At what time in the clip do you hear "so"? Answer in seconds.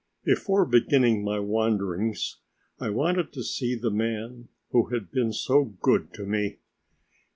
5.31-5.63